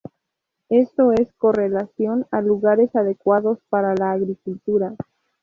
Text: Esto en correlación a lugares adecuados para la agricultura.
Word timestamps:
Esto 0.69 1.11
en 1.11 1.29
correlación 1.37 2.25
a 2.31 2.41
lugares 2.41 2.95
adecuados 2.95 3.59
para 3.69 3.93
la 3.93 4.13
agricultura. 4.13 4.95